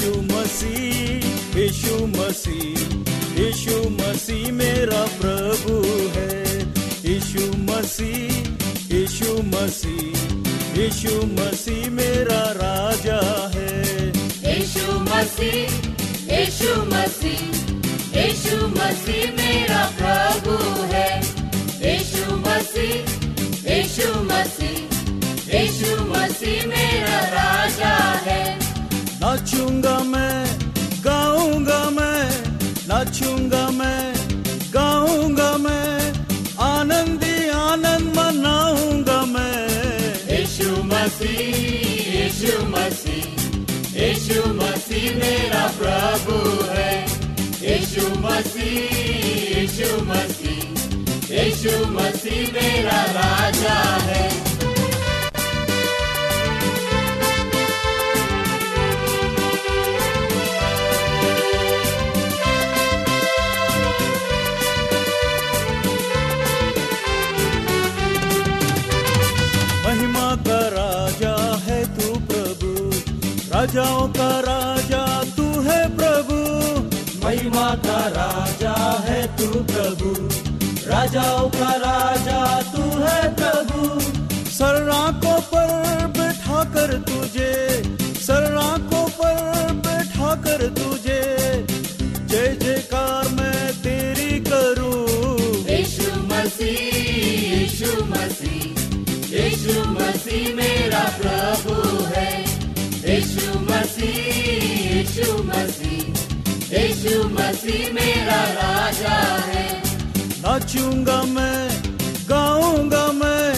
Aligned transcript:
यीशु 0.00 0.20
मसीह 0.20 1.58
यीशु 1.58 1.94
मसीह 2.06 3.40
यीशु 3.40 3.74
मसीह 3.96 4.52
मेरा 4.52 5.00
प्रभु 5.20 5.74
है। 6.14 6.36
यीशु 7.04 7.44
मसीह 7.68 8.94
यीशु 8.94 9.34
मसीह 9.52 10.80
यीशु 10.80 11.12
मसीह 11.36 11.90
मेरा 11.90 12.40
राजा 12.60 13.20
है। 13.54 13.76
यीशु 14.48 14.86
मसीह 15.10 15.60
यीशु 16.32 16.72
मसीह 16.92 17.44
यीशु 18.16 18.56
मसीह 18.78 19.22
मेरा 19.36 19.82
प्रभु 20.00 20.56
है। 20.94 21.10
यीशु 21.84 22.24
मसीह 22.46 22.96
यीशु 23.68 24.08
मसीह, 24.30 24.80
यीशु 25.56 25.96
नाचूँगा 29.60 29.98
मैं, 30.04 30.44
गाऊँगा 31.04 31.78
मैं, 31.90 32.24
नाचूँगा 32.88 33.64
मैं, 33.70 34.14
गाऊँगा 34.72 35.50
मैं, 35.56 35.96
आनंदी 36.60 37.34
आनंद 37.48 38.08
मनाऊँगा 38.16 39.20
मैं। 39.26 39.68
यीशु 40.32 40.70
मसीह 40.84 41.42
यीशु 42.16 42.54
मसीह 42.72 44.00
यीशु 44.00 44.40
मसीह 44.54 45.10
मेरा 45.20 45.66
प्रभु 45.78 46.38
है। 46.72 46.92
यीशु 47.62 48.08
मसीह 48.24 49.60
यीशु 49.60 49.90
मसीह 50.04 51.36
यीशु 51.36 51.76
मसीह 51.92 52.52
मेरा 52.54 53.02
राजा 53.12 53.80
है। 54.08 54.29
राजाओं 73.70 74.08
का 74.08 74.28
राजा 74.40 75.02
तू 75.36 75.44
है 75.60 75.80
प्रभु। 75.96 76.36
महिमा 77.26 77.66
का 77.74 77.98
राजा 78.08 78.72
है 79.04 79.20
तू 79.36 79.46
प्रभु। 79.46 80.10
राजाओं 80.90 81.48
का 81.50 81.70
राजा 81.76 82.40
तू 82.72 82.82
है 83.02 83.20
प्रभु। 83.34 84.00
सर्राकों 84.50 85.38
पर 85.52 85.70
बैठा 86.18 86.64
कर 86.64 86.96
तुझे, 87.02 87.54
सर्राकों 88.20 89.06
पर 89.10 89.72
बैठा 89.86 90.34
कर 90.34 90.66
तुझे। 90.70 91.22
जय 92.26 92.56
जयकार 92.62 93.28
मैं 93.28 93.72
तेरी 93.82 94.32
करूँ। 94.40 94.98
यीशु 95.70 96.10
मसीह 96.24 96.82
यीशु 97.54 97.92
मसीह 98.04 98.66
यीशु 99.36 99.80
मसीह 99.90 100.54
मेरा 100.54 101.04
प्रभु 101.22 102.04
है। 102.04 102.29
मसीह 107.70 107.92
मेरा 107.92 108.40
राजा 108.52 109.16
है। 109.46 109.64
नाचूँगा 110.42 111.18
मैं, 111.34 111.62
गाऊँगा 112.30 113.04
मैं, 113.12 113.54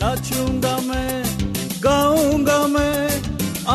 नाचूँगा 0.00 0.76
मैं, 0.88 1.24
गाऊँगा 1.84 2.58
मैं, 2.66 3.00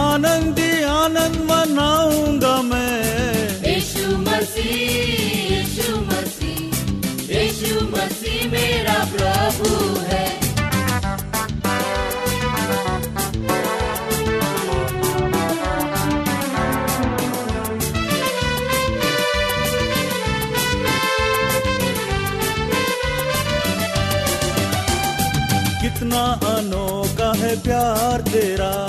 आनंदी, 0.02 0.72
आनंद 0.92 1.42
मनाऊँगा 1.50 2.56
मैं। 2.62 2.81
प्यार 27.56 28.22
तेरा। 28.22 28.88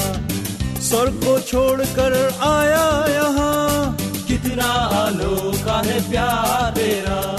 स्वर्ग 0.80 1.12
को 1.12 1.40
छोड़कर 1.40 2.34
आया 2.42 3.06
यहाँ। 3.14 3.96
कितना 4.28 4.72
अनोखा 5.06 5.82
है 5.86 6.10
प्यार 6.10 6.70
तेरा। 6.70 7.36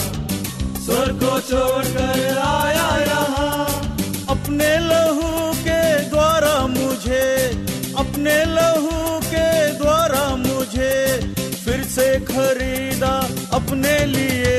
स्वर्ग 0.81 1.15
को 1.15 1.39
छोड़कर 1.39 2.37
आया 2.37 2.97
यहाँ। 2.97 3.97
अपने 4.29 4.77
लहू 4.77 5.53
के 5.53 6.09
द्वारा 6.09 6.67
मुझे, 6.67 7.49
अपने 7.97 8.45
लहू 8.45 9.19
के 9.19 9.71
द्वारा 9.71 10.35
मुझे 10.35 11.19
फिर 11.65 11.83
से 11.83 12.19
खरीदा 12.19 13.29
अपने 13.53 14.05
लिए। 14.05 14.53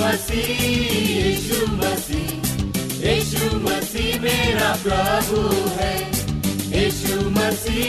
मसीह। 0.00 1.01
मेरा 4.20 4.70
प्रभु 4.82 5.40
है। 5.76 5.94
यीशु 6.72 7.16
मसीह 7.30 7.84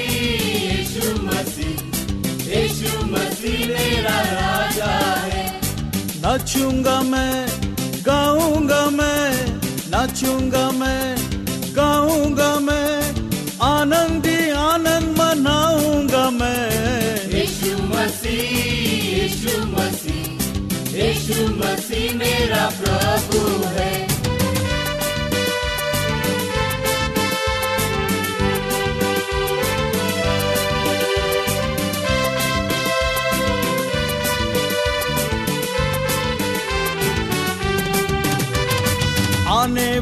यीशु 0.64 1.12
मसीह 1.26 1.76
यीशु 2.50 3.06
मसीह 3.06 3.60
मेरा 3.68 4.18
राजा 4.32 4.94
है। 5.26 5.44
नाचूँगा 6.24 6.98
मैं 7.12 7.36
गाऊँगा 8.06 8.84
मैं 8.90 9.30
नाचूँगा 9.92 10.66
मैं 10.72 11.04
गाऊँगा 11.76 12.52
मैं 12.60 12.92
आनंदी 13.64 14.38
आनंद 14.62 15.18
मनाऊँगा 15.18 16.30
मैं। 16.30 16.68
यीशु 17.34 17.72
मसीह 17.92 18.42
यीशु 19.14 19.54
मसीह 19.68 20.22
यीशु 20.98 21.48
मसीह 21.58 22.14
मेरा 22.18 22.66
प्रभु 22.82 23.42
है। 23.76 23.83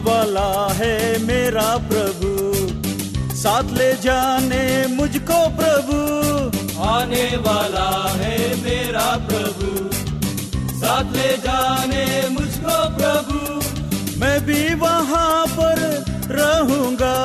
वाला 0.01 0.73
है 0.73 1.19
मेरा 1.19 1.77
प्रभु। 1.77 2.31
साथ 3.35 3.63
ले 3.63 3.93
जाने 3.93 4.87
मुझको 4.87 5.39
प्रभु। 5.49 5.97
आने 6.81 7.37
वाला 7.37 8.09
है 8.09 8.37
मेरा 8.63 9.17
प्रभु। 9.29 9.89
साथ 10.79 11.15
ले 11.15 11.37
जाने 11.37 12.29
मुझको 12.29 12.77
प्रभु। 12.97 13.39
मैं 14.19 14.45
भी 14.45 14.75
वहाँ 14.75 15.47
पर 15.47 16.05
रहूँगा। 16.29 17.17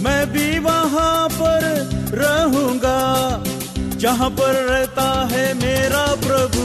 मैं 0.00 0.32
भी 0.32 0.58
वहाँ 0.58 1.28
पर 1.28 1.62
रहूँगा। 2.14 2.98
जहाँ 3.96 4.30
पर 4.30 4.54
रहता 4.64 5.28
है 5.32 5.54
मेरा 5.54 6.06
प्रभु। 6.14 6.64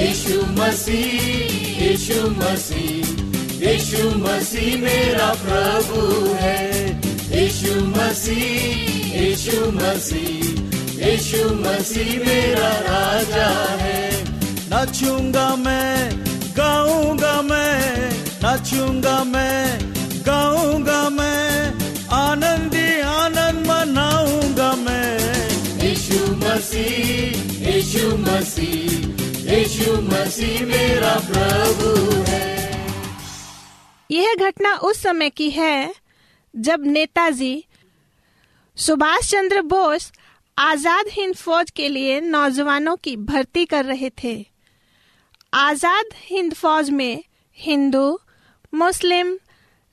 यीशु 0.00 0.42
मसीह 0.46 1.86
यीशु 1.86 2.30
मसीह। 2.30 3.25
यीशु 3.66 4.10
मसीह 4.10 4.76
मेरा 4.78 5.26
प्रभु 5.26 6.00
है। 6.34 6.58
यीशु 7.32 7.72
मसीह 7.86 9.20
यीशु 9.20 9.70
मसीह 9.70 11.06
यीशु 11.06 11.48
मसीह 11.54 12.10
मेरा 12.26 12.68
राजा 12.68 13.48
है। 13.80 14.24
नाचूँगा 14.70 15.56
मैं, 15.56 16.10
गाऊँगा 16.56 17.42
मैं, 17.42 18.10
नाचूँगा 18.42 19.24
मैं, 19.24 19.78
गाऊँगा 20.26 21.08
मैं, 21.08 21.74
आनंदी 22.12 23.00
आनंद 23.00 23.66
मनाऊँगा 23.66 24.72
मैं। 24.76 25.18
यीशु 25.82 26.20
मसीह 26.36 27.70
यीशु 27.70 28.16
मसीह 28.16 29.54
यीशु 29.54 30.00
मसीह 30.02 30.66
मेरा 30.66 31.14
प्रभु 31.30 32.22
है। 32.30 32.65
यह 34.16 34.34
घटना 34.40 34.74
उस 34.84 35.02
समय 35.02 35.30
की 35.30 35.50
है 35.50 35.94
जब 36.54 36.84
नेताजी 36.86 37.64
सुभाष 38.76 39.30
चंद्र 39.30 39.60
बोस 39.64 40.10
आज़ाद 40.56 41.06
हिंद 41.12 41.34
फौज 41.34 41.70
के 41.70 41.88
लिए 41.88 42.20
नौजवानों 42.20 42.96
की 42.96 43.16
भर्ती 43.16 43.64
कर 43.64 43.84
रहे 43.84 44.10
थे। 44.22 44.34
आज़ाद 45.52 46.14
हिंद 46.20 46.54
फौज 46.54 46.90
में 46.90 47.22
हिंदू, 47.58 48.18
मुस्लिम, 48.72 49.36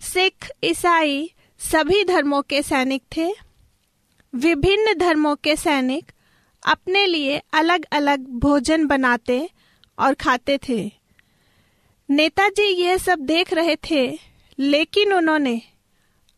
सिख, 0.01 0.49
ईसाई 0.63 1.29
सभी 1.61 2.03
धर्मों 2.03 2.41
के 2.41 2.61
सैनिक 2.61 3.03
थे। 3.17 3.29
विभिन्न 4.33 4.93
धर्मों 4.99 5.35
के 5.35 5.55
सैनिक 5.55 6.11
अपने 6.63 7.05
लिए 7.05 7.41
अलग 7.53 7.85
अलग 7.91 8.27
भोजन 8.39 8.85
बनाते 8.87 9.49
और 9.97 10.13
खाते 10.13 10.57
थे। 10.69 10.81
नेताजी 12.13 12.63
यह 12.63 12.97
सब 12.97 13.19
देख 13.19 13.53
रहे 13.53 13.75
थे, 13.75 14.19
लेकिन 14.59 15.13
उन्होंने 15.13 15.61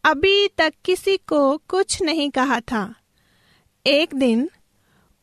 अभी 0.04 0.48
तक 0.48 0.74
किसी 0.86 1.18
को 1.18 1.58
कुछ 1.58 2.02
नहीं 2.02 2.30
कहा 2.30 2.60
था। 2.60 2.96
एक 3.86 4.14
दिन 4.16 4.50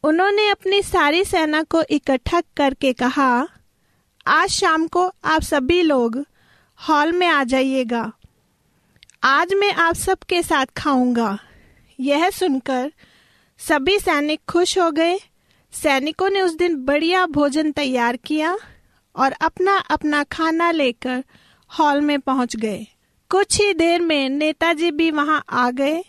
उन्होंने 0.04 0.48
अपनी 0.48 0.82
सारी 0.82 1.24
सेना 1.24 1.62
को 1.62 1.82
इकट्ठा 1.82 2.40
करके 2.56 2.92
कहा, 2.92 3.48
आज 4.26 4.48
शाम 4.48 4.86
को 4.86 5.12
आप 5.24 5.42
सभी 5.42 5.82
लोग 5.82 6.26
हॉल 6.88 7.12
में 7.12 7.26
आ 7.26 7.44
जाइएगा। 7.44 8.12
आज 9.24 9.54
मैं 9.54 9.72
आप 9.72 9.94
सबके 9.94 10.42
साथ 10.42 10.66
खाऊँगा। 10.76 11.38
यह 12.00 12.30
सुनकर 12.30 12.92
सभी 13.58 13.98
सैनिक 13.98 14.40
खुश 14.48 14.78
हो 14.78 14.90
गए। 14.90 15.18
सैनिकों 15.72 16.30
ने 16.30 16.42
उस 16.42 16.54
दिन 16.54 16.76
बढ़िया 16.76 17.26
भोजन 17.26 17.72
तैयार 17.72 18.16
किया। 18.16 18.56
और 19.16 19.32
अपना 19.32 19.76
अपना 19.76 20.22
खाना 20.22 20.70
लेकर 20.70 21.24
हॉल 21.70 22.00
में 22.00 22.20
पहुँच 22.20 22.56
गए। 22.56 22.86
कुछ 23.30 23.60
ही 23.60 23.74
देर 23.74 24.00
में 24.00 24.28
नेताजी 24.28 24.90
भी 24.90 25.10
वहाँ 25.10 25.44
आ 25.50 25.70
गए। 25.70 26.02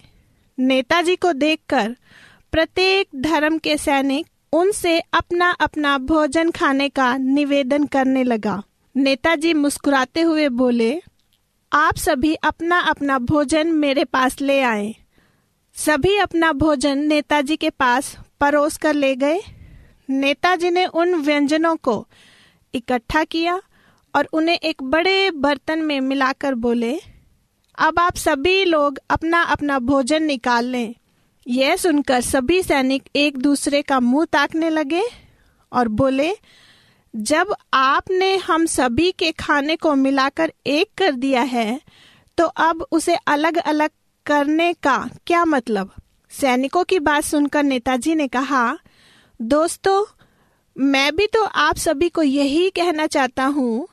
नेताजी 0.60 1.16
को 1.16 1.34
देखकर 1.34 1.96
प्रत्येक 2.52 3.08
धर्म 3.16 3.58
के 3.58 3.78
सैनिक 3.78 4.28
उनसे 4.54 5.00
अपना 5.14 5.50
अपना 5.52 5.98
भोजन 5.98 6.52
खाने 6.52 6.90
का 6.90 7.18
निवेदन 7.18 7.86
करने 7.86 8.24
लगा। 8.24 8.64
नेताजी 8.96 9.54
मुस्कुराते 9.54 10.22
हुए 10.22 10.50
बोले, 10.50 11.02
आप 11.74 11.96
सभी 11.96 12.34
अपना 12.36 12.80
अपना 12.80 13.18
भोजन 13.20 13.68
मेरे 13.68 14.04
पास 14.04 14.42
ले 14.42 14.62
आए। 14.62 14.94
सभी 15.76 16.18
अपना 16.18 16.52
भोजन 16.52 16.98
नेताजी 16.98 17.56
के 17.56 17.70
पास 17.70 18.18
परोस 18.42 18.78
कर 18.78 18.94
ले 18.94 19.16
गए। 19.16 19.40
नेताजी 20.10 20.70
ने 20.70 20.86
उन 20.86 21.16
व्यंजनों 21.16 21.76
को 21.76 22.08
इकट्ठा 22.74 23.24
किया 23.24 23.62
और 24.14 24.28
उन्हें 24.34 24.58
एक 24.58 24.84
बड़े 24.84 25.32
बर्तन 25.32 25.80
में 25.80 26.00
मिलाकर 26.02 26.56
बोले, 26.56 26.98
अब 27.78 28.00
आप 28.00 28.16
सभी 28.16 28.64
लोग 28.66 29.00
अपना 29.10 29.42
अपना 29.44 29.80
भोजन 29.82 30.24
निकाल 30.24 30.66
लें। 30.66 30.94
यह 31.46 31.76
सुनकर 31.76 32.22
सभी 32.22 32.62
सैनिक 32.64 33.04
एक 33.16 33.38
दूसरे 33.38 33.82
का 33.82 34.00
मुँह 34.00 34.26
ताकने 34.26 34.70
लगे 34.70 35.04
और 35.72 35.88
बोले, 35.90 36.32
जब 37.14 37.54
आपने 37.74 38.36
हम 38.38 38.66
सभी 38.66 39.12
के 39.12 39.32
खाने 39.32 39.76
को 39.76 39.96
मिलाकर 39.96 40.54
एक 40.68 40.90
कर 40.98 41.12
दिया 41.14 41.42
है 41.42 41.80
तो 42.38 42.46
अब 42.46 42.86
उसे 42.92 43.16
अलग 43.28 43.58
अलग 43.58 43.90
करने 44.26 44.74
का 44.74 44.98
क्या 45.28 45.44
मतलब? 45.46 45.92
सैनिकों 46.32 46.84
की 46.84 47.00
बात 47.00 47.24
सुनकर 47.24 47.64
नेताजी 47.64 48.16
ने 48.16 48.28
कहा, 48.28 48.78
दोस्तों 49.40 50.04
मैं 50.76 51.16
भी 51.16 51.26
तो 51.28 51.44
आप 51.44 51.78
सभी 51.78 52.10
को 52.10 52.24
यही 52.24 52.70
कहना 52.70 53.08
चाहता 53.08 53.46
हूँ, 53.46 53.88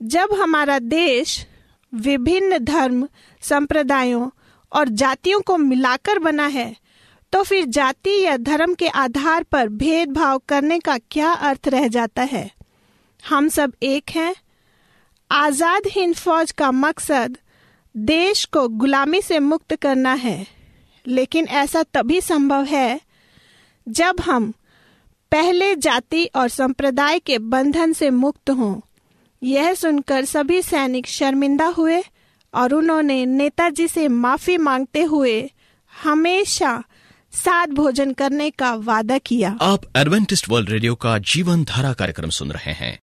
जब 0.00 0.32
हमारा 0.32 0.78
देश 0.78 1.46
विभिन्न 1.92 2.58
धर्म, 2.58 3.06
संप्रदायों 3.42 4.28
और 4.72 4.88
जातियों 4.90 5.40
को 5.40 5.56
मिलाकर 5.58 6.18
बना 6.18 6.46
है 6.46 6.74
तो 7.32 7.42
फिर 7.42 7.64
जाति 7.66 8.20
या 8.20 8.36
धर्म 8.36 8.74
के 8.74 8.88
आधार 8.88 9.42
पर 9.42 9.68
भेदभाव 9.70 10.40
करने 10.48 10.78
का 10.78 10.96
क्या 11.10 11.32
अर्थ 11.32 11.68
रह 11.68 11.86
जाता 11.88 12.22
है? 12.22 12.50
हम 13.22 13.48
सब 13.48 13.72
एक 13.82 14.10
हैं। 14.10 14.34
आज़ाद 15.30 15.86
हिंद 15.86 16.14
फौज 16.14 16.52
का 16.52 16.70
मकसद 16.72 17.36
देश 17.94 18.44
को 18.44 18.66
गुलामी 18.68 19.20
से 19.22 19.38
मुक्त 19.40 19.74
करना 19.76 20.12
है, 20.14 20.46
लेकिन 21.06 21.46
ऐसा 21.46 21.82
तभी 21.94 22.20
संभव 22.20 22.64
है 22.64 23.00
जब 23.86 24.20
हम 24.20 24.52
पहले 25.36 25.76
जाति 25.76 26.24
और 26.24 26.48
संप्रदाय 26.48 27.18
के 27.18 27.38
बंधन 27.38 27.92
से 27.92 28.10
मुक्त 28.10 28.50
हों। 28.50 28.80
यह 29.42 29.74
सुनकर 29.74 30.24
सभी 30.24 30.62
सैनिक 30.62 31.06
शर्मिंदा 31.06 31.66
हुए 31.66 32.02
और 32.54 32.72
उन्होंने 32.74 33.26
नेताजी 33.26 33.88
से 33.88 34.08
माफ़ी 34.08 34.56
मांगते 34.58 35.02
हुए 35.02 35.50
हमेशा 36.02 36.84
साथ 37.32 37.66
भोजन 37.66 38.12
करने 38.12 38.50
का 38.50 38.74
वादा 38.74 39.18
किया। 39.18 39.58
आप 39.60 39.84
एडवेंटिस्ट 39.96 40.48
वर्ल्ड 40.48 40.70
रेडियो 40.70 40.94
का 40.94 41.18
जीवन 41.18 41.64
धारा 41.64 41.92
कार्यक्रम 41.92 42.30
सुन 42.30 42.52
रहे 42.52 42.72
हैं। 42.72 42.98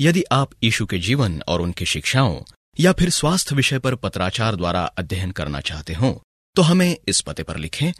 यदि 0.00 0.24
आप 0.32 0.50
यीशु 0.62 0.86
के 0.86 0.98
जीवन 0.98 1.42
और 1.48 1.60
उनकी 1.60 1.84
शिक्षाओं 1.84 2.36
या 2.80 2.92
फिर 2.92 3.10
स्वास्थ्य 3.10 3.56
विषय 3.56 3.78
पर 3.78 3.94
पत्राचार 3.94 4.56
द्वारा 4.56 4.84
अध्ययन 4.98 5.30
करना 5.30 5.60
चाहते 5.60 5.94
हो 5.94 6.22
तो 6.56 6.62
हमें 6.62 6.96
इस 7.08 7.20
पते 7.20 7.42
पर 7.42 7.56
लिखें 7.56 7.92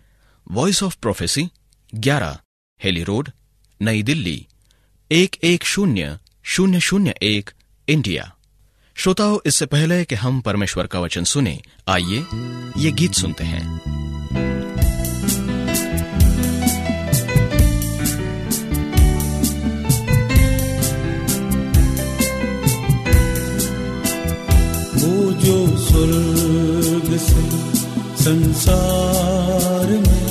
voice 0.50 0.82
of 0.82 0.96
prophecy 1.02 1.48
11 1.94 2.38
Hailey 2.84 3.02
road 3.02 3.30
नई 3.82 4.02
दिल्ली, 4.02 4.46
एक 5.12 5.36
एक 5.44 5.64
शून्य 5.64 6.18
शून्य 6.44 6.80
शून्य 6.80 7.14
एक, 7.22 7.50
इंडिया। 7.88 8.34
श्रोताओं, 8.94 9.38
इससे 9.46 9.66
पहले 9.66 10.04
कि 10.04 10.14
हम 10.14 10.40
परमेश्वर 10.40 10.86
का 10.86 11.00
वचन 11.00 11.24
सुने, 11.24 11.62
आइए 11.88 12.24
ये 12.76 12.92
गीत 12.92 13.12
सुनते 13.12 13.44
हैं। 13.44 13.80
जो 25.38 25.78
स्वर्ग 25.78 27.16
से 27.16 27.42
संसार 28.24 29.86
में 29.86 30.27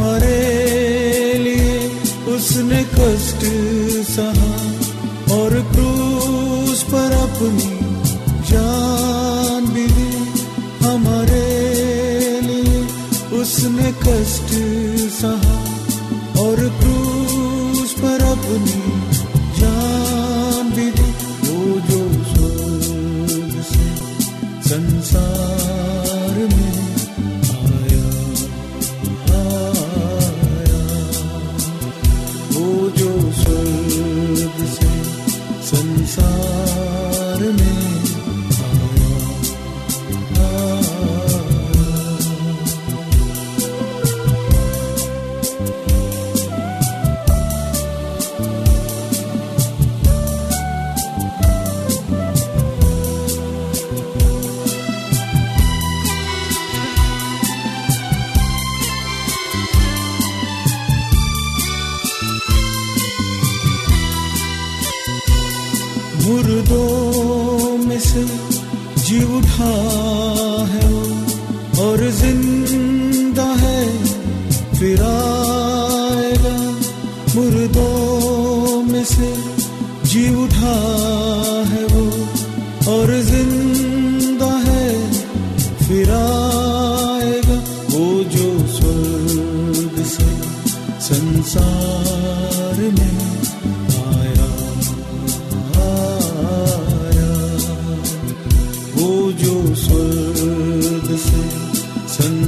आया 0.00 1.38
लिए 1.38 1.88
उसने 2.34 2.84
कष्ट 2.84 3.40
सहा 4.10 4.52
और 5.36 5.50
क्रूस 5.72 6.82
पर 6.82 7.12
अपनी 7.12 7.72
जान 8.50 9.66
भी 9.66 9.86
दी। 9.86 10.12
हमारे 10.84 11.46
लिए 12.40 12.84
उसने 13.40 13.92
कष्ट 13.92 14.48
सहा 15.20 15.56
और 16.42 16.56
क्रूस 16.56 17.92
पर 17.92 18.22
अपनी 18.22 18.81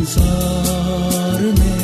संसार 0.05 1.43
में 1.43 1.75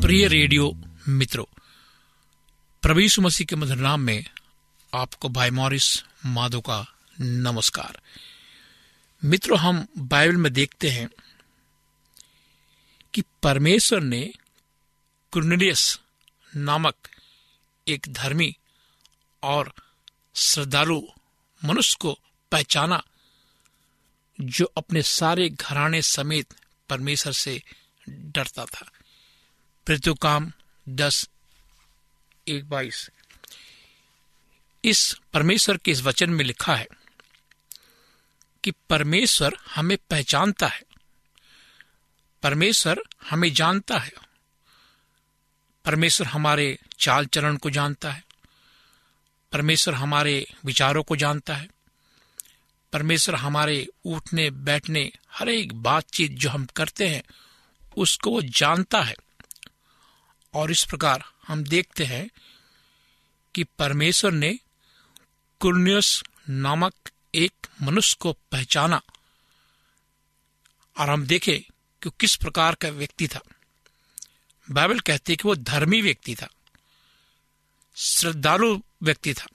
प्रिय 0.00 0.26
रेडियो 0.28 0.76
मित्रों 1.08 1.44
प्रवीषु 2.82 3.22
मसीह 3.22 3.46
के 3.46 3.56
मधुर 3.56 3.76
नाम 3.76 4.00
में 4.00 4.24
आपको 4.94 5.28
भाई 5.28 5.50
मॉरिस 5.50 6.04
माधो 6.26 6.60
का 6.60 6.86
नमस्कार। 7.20 7.98
मित्रों, 9.24 9.58
हम 9.58 9.86
बाइबल 9.98 10.36
में 10.36 10.52
देखते 10.52 10.90
हैं 10.90 11.08
कि 13.14 13.22
परमेश्वर 13.42 14.00
ने 14.00 14.32
कुर्नेलियस 15.32 16.00
नामक 16.56 16.94
एक 17.88 18.06
धर्मी 18.08 18.56
और 19.42 19.74
श्रद्धालु 20.34 21.02
मनुष्य 21.64 21.96
को 22.00 22.18
पहचाना, 22.52 23.02
जो 24.40 24.64
अपने 24.76 25.02
सारे 25.02 25.48
घराने 25.48 26.02
समेत 26.02 26.54
परमेश्वर 26.88 27.32
से 27.32 27.62
डरता 28.08 28.64
था। 28.64 28.90
पृथ्वी 29.86 30.14
काम 30.22 30.52
दस, 30.88 31.30
एक 32.48 32.68
बाईस। 32.68 33.10
इस 34.84 35.16
परमेश्वर 35.32 35.76
के 35.76 35.90
इस 35.90 36.02
वचन 36.02 36.30
में 36.30 36.44
लिखा 36.44 36.76
है 36.76 36.86
कि 38.66 38.72
परमेश्वर 38.90 39.56
हमें 39.74 39.98
पहचानता 40.10 40.66
है। 40.66 40.82
परमेश्वर 42.42 43.02
हमें 43.30 43.52
जानता 43.52 43.98
है। 43.98 44.12
परमेश्वर 45.84 46.26
हमारे 46.26 46.78
चाल 46.98 47.26
चलन 47.26 47.56
को 47.56 47.70
जानता 47.70 48.12
है। 48.12 48.24
परमेश्वर 49.52 49.94
हमारे 49.94 50.54
विचारों 50.64 51.02
को 51.02 51.16
जानता 51.16 51.56
है। 51.56 51.68
परमेश्वर 52.92 53.34
हमारे 53.34 53.86
उठने, 54.04 54.50
बैठने, 54.50 55.12
हर 55.30 55.48
एक 55.48 55.72
बातचीत 55.72 56.32
जो 56.32 56.50
हम 56.50 56.64
करते 56.64 57.08
हैं, 57.08 57.22
उसको 57.96 58.30
वो 58.30 58.42
जानता 58.42 59.02
है। 59.02 59.14
और 60.54 60.70
इस 60.70 60.84
प्रकार 60.84 61.24
हम 61.48 61.64
देखते 61.64 62.04
हैं 62.04 62.30
कि 63.54 63.64
परमेश्वर 63.64 64.32
ने 64.32 64.58
कुर्नियस 65.60 66.22
नामक 66.48 66.94
एक 67.36 67.66
मनुष्य 67.82 68.16
को 68.20 68.32
पहचाना। 68.32 69.02
और 70.98 71.10
हम 71.10 71.26
देखें 71.26 71.72
कि 72.02 72.10
किस 72.20 72.36
प्रकार 72.36 72.74
का 72.74 72.88
व्यक्ति 72.88 73.28
था। 73.28 73.40
बाइबल 74.70 75.00
कहती 75.00 75.36
कि 75.36 75.48
वो 75.48 75.54
धर्मी 75.54 76.02
व्यक्ति 76.02 76.36
था। 76.36 76.48
श्रद्धालु 77.96 78.82
व्यक्ति 79.02 79.34
था। 79.34 79.46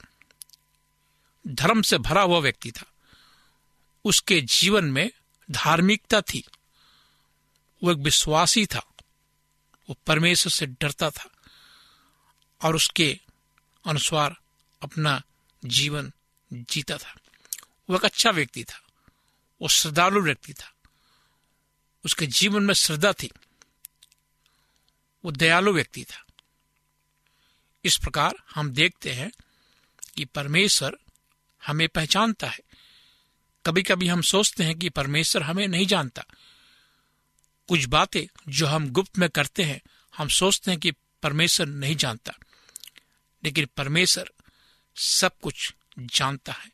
धर्म 1.46 1.82
से 1.82 1.98
भरा 1.98 2.22
हुआ 2.22 2.38
व्यक्ति 2.38 2.72
था। 2.72 2.84
उसके 4.04 4.40
जीवन 4.40 4.84
में 4.84 5.10
धार्मिकता 5.50 6.20
थी। 6.20 6.46
वो 7.84 7.92
एक 7.92 7.98
विश्वासी 7.98 8.66
था। 8.66 8.92
वो 9.88 9.96
परमेश्वर 10.06 10.52
से 10.52 10.66
डरता 10.66 11.10
था। 11.10 11.30
और 12.62 12.76
उसके 12.76 13.20
अनुसार 13.86 14.36
अपना 14.82 15.22
जीवन 15.64 16.12
जीता 16.52 16.98
था। 16.98 17.14
वो 17.92 17.98
एक 17.98 18.04
अच्छा 18.04 18.30
व्यक्ति 18.30 18.64
था। 18.64 18.82
वो 19.62 19.68
श्रद्धालु 19.68 20.22
व्यक्ति 20.22 20.54
था। 20.54 20.74
उसके 22.04 22.26
जीवन 22.26 22.62
में 22.62 22.74
श्रद्धा 22.74 23.12
थी। 23.12 23.30
वो 25.24 25.32
दयालु 25.32 25.72
व्यक्ति 25.72 26.04
था। 26.04 26.24
इस 27.84 27.96
प्रकार 27.96 28.34
हम 28.54 28.70
देखते 28.70 29.12
हैं 29.12 29.32
कि 30.16 30.24
परमेश्वर 30.24 30.96
हमें 31.66 31.88
पहचानता 31.88 32.46
है। 32.46 32.60
कभी 33.66 33.82
कभी 33.82 34.08
हम 34.08 34.22
सोचते 34.22 34.64
हैं 34.64 34.78
कि 34.78 34.88
परमेश्वर 34.88 35.42
हमें 35.42 35.68
नहीं 35.68 35.86
जानता। 35.86 36.24
कुछ 37.68 37.84
बातें 37.84 38.38
जो 38.48 38.66
हम 38.66 38.88
गुप्त 38.88 39.18
में 39.18 39.30
करते 39.30 39.62
हैं, 39.62 39.80
हम 40.16 40.28
सोचते 40.28 40.70
हैं 40.70 40.80
कि 40.80 40.90
परमेश्वर 41.22 41.66
नहीं 41.66 41.96
जानता। 41.96 42.32
लेकिन 43.44 43.68
परमेश्वर 43.76 44.30
सब 44.96 45.38
कुछ 45.38 45.74
जानता 45.98 46.52
है। 46.52 46.72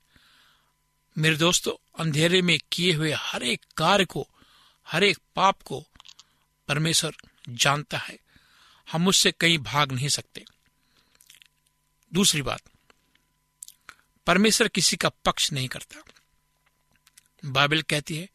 मेरे 1.18 1.36
दोस्तों, 1.36 1.90
अंधेरे 1.98 2.42
में 2.42 2.58
किए 2.72 2.92
हुए 2.92 3.12
हर 3.12 3.42
एक 3.42 3.66
कार्य 3.76 4.04
को, 4.04 4.28
हर 4.88 5.04
एक 5.04 5.18
पाप 5.36 5.62
को 5.62 5.86
परमेश्वर 6.68 7.16
जानता 7.48 7.98
है। 7.98 8.18
हम 8.92 9.08
उससे 9.08 9.32
कहीं 9.32 9.58
भाग 9.58 9.92
नहीं 9.92 10.08
सकते। 10.08 10.44
दूसरी 12.14 12.42
बात, 12.42 12.62
परमेश्वर 14.26 14.68
किसी 14.68 14.96
का 14.96 15.08
पक्ष 15.08 15.52
नहीं 15.52 15.68
करता। 15.68 16.02
बाइबल 17.44 17.82
कहती 17.82 18.16
है, 18.16 18.28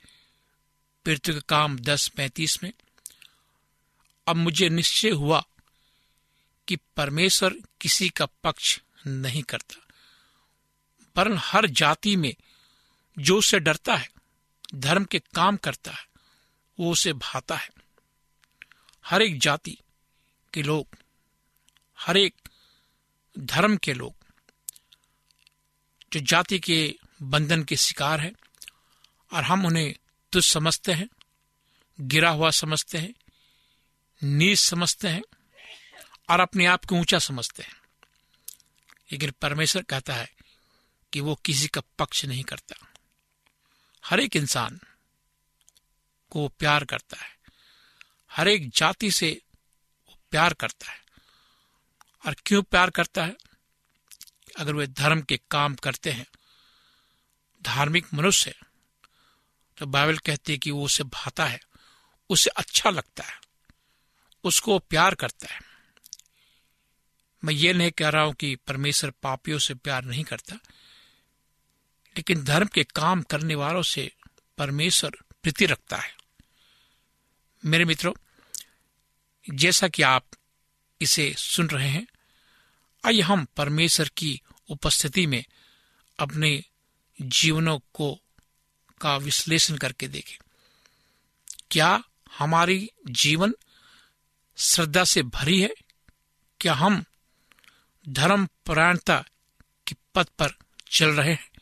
पृथ्वी 1.06 1.34
का 1.34 1.40
काम 1.40 1.80
दस 1.80 2.08
पैंतीस 2.08 2.64
में, 2.64 2.74
अब 4.28 4.36
मुझे 4.36 4.70
निश्चय 4.70 5.10
हुआ 5.10 5.46
कि 6.68 6.76
परमेश्वर 6.76 7.54
किसी 7.82 8.10
का 8.10 8.26
पक्ष 8.26 8.80
नहीं 9.08 9.44
करता। 9.44 9.88
वरन 11.18 11.38
हर 11.40 11.66
जाति 11.66 12.16
में 12.16 12.36
जो 13.20 13.38
उसे 13.38 13.60
डरता 13.60 13.96
है, 13.96 14.10
धर्म 14.76 15.06
के 15.06 15.20
काम 15.20 15.58
करता 15.58 15.92
है, 15.92 16.08
वो 16.80 16.92
उसे 16.92 17.14
भाता 17.14 17.56
है। 17.56 17.70
हर 19.06 19.22
एक 19.22 19.40
जाति 19.40 19.78
के 20.54 20.64
लोग, 20.64 20.88
हर 22.00 22.18
एक 22.18 22.36
धर्म 23.40 23.78
के 23.78 23.94
लोग, 23.94 24.16
जो 26.14 26.20
जाति 26.20 26.60
के 26.60 26.96
बंधन 27.22 27.64
के 27.64 27.76
शिकार 27.76 28.20
हैं, 28.20 28.34
और 29.34 29.44
हम 29.44 29.66
उन्हें 29.66 29.96
तुझ 30.32 30.46
समझते 30.46 30.92
हैं, 30.92 31.10
गिरा 32.02 32.30
हुआ 32.30 32.50
समझते 32.50 32.98
हैं, 32.98 33.14
नीच 34.24 34.60
समझते 34.60 35.08
हैं, 35.08 35.24
और 36.30 36.40
अपने 36.40 36.66
आप 36.66 36.86
को 36.86 36.96
ऊँचा 36.96 37.20
समझते 37.20 37.64
हैं। 37.64 37.76
लेकिन 39.12 39.32
परमेश्वर 39.32 39.84
कहता 39.84 40.14
है 40.14 40.34
कि 41.14 41.20
वो 41.20 41.36
किसी 41.36 41.68
का 41.68 41.82
पक्ष 42.00 42.26
नहीं 42.26 42.44
करता। 42.44 42.93
हर 44.06 44.20
एक 44.20 44.36
इंसान 44.36 44.80
को 46.30 46.48
प्यार 46.48 46.86
करता 46.86 47.18
है। 47.18 47.38
हर 48.32 48.48
एक 48.48 48.70
जाति 48.70 49.12
से 49.12 49.42
वो 50.10 50.20
प्यार 50.32 50.54
करता 50.54 50.92
है। 50.92 51.00
और 52.26 52.36
क्यों 52.46 52.64
प्यार 52.64 52.90
करता 52.90 53.26
है? 53.26 53.38
अगर 54.60 54.74
वे 54.74 54.88
धर्म 54.88 55.22
के 55.22 55.40
काम 55.52 55.76
करते 55.76 56.12
हैं 56.12 56.28
धार्मिक 57.62 58.14
मनुष्य 58.14 58.50
है, 58.50 58.68
तो 59.78 59.86
बाइबल 59.86 60.18
कहती 60.18 60.52
है 60.52 60.58
कि 60.58 60.72
वो 60.72 60.86
उसे 60.86 61.04
भाता 61.04 61.46
है 61.46 61.60
उसे 62.30 62.50
अच्छा 62.50 62.90
लगता 62.90 63.24
है 63.24 63.42
उसको 64.44 64.80
प्यार 64.80 65.16
करता 65.16 65.54
है। 65.54 65.60
मैं 67.44 67.54
ये 67.54 67.74
नहीं 67.74 67.92
कह 67.92 68.10
रहा 68.10 68.24
हूँ 68.24 68.34
कि 68.34 68.56
परमेश्वर 68.56 69.12
पापियों 69.12 69.60
से 69.60 69.74
प्यार 69.74 70.04
नहीं 70.04 70.24
करता 70.24 70.56
लेकिन 72.18 72.44
धर्म 72.44 72.68
के 72.68 72.84
काम 72.84 73.22
करने 73.22 73.56
वालों 73.56 73.84
से 73.84 74.12
परमेश्वर 74.58 75.12
प्रीति 75.44 75.66
रखता 75.66 75.98
है। 75.98 76.16
मेरे 77.66 77.86
मित्रों, 77.86 78.14
जैसा 79.56 79.88
कि 79.88 80.02
आप 80.02 80.26
इसे 81.02 81.36
सुन 81.38 81.68
रहे 81.68 81.90
हैं, 81.90 82.08
आइए 83.06 83.22
हम 83.22 83.48
परमेश्वर 83.58 84.10
की 84.18 84.42
उपस्थिति 84.70 85.28
में 85.28 85.46
अपने 86.20 86.64
जीवनों 87.22 87.80
को, 87.94 88.20
का 89.02 89.18
विश्लेषण 89.18 89.78
करके 89.78 90.08
देखें। 90.08 90.38
क्या 91.72 92.04
हमारी 92.38 92.90
जीवन 93.08 93.54
श्रद्धा 94.58 95.04
से 95.04 95.24
भरी 95.24 95.62
है? 95.62 95.74
क्या 96.60 96.74
हम 96.74 97.06
धर्म 98.10 98.48
परायणता 98.66 99.26
के 99.88 99.96
पद 100.16 100.28
पर 100.40 100.50
चल 100.92 101.08
रहे 101.08 101.32
हैं? 101.32 101.53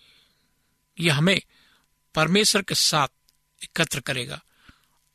यह 1.01 1.17
हमें 1.17 1.41
परमेश्वर 2.15 2.61
के 2.61 2.75
साथ 2.75 3.07
एकत्र 3.61 3.99
करेगा 3.99 4.41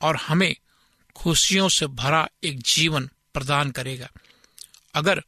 और 0.00 0.16
हमें 0.16 0.54
खुशियों 1.16 1.68
से 1.68 1.86
भरा 1.86 2.26
एक 2.44 2.60
जीवन 2.62 3.08
प्रदान 3.34 3.70
करेगा। 3.70 4.08
अगर 4.94 5.22